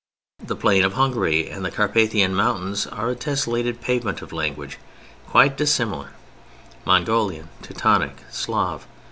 [0.43, 4.79] The plain of Hungary and the Carpathian Mountains are a tesselated pavement of languages
[5.27, 6.13] quite dissimilar,
[6.85, 8.87] Mongolian, Teutonic, Slav.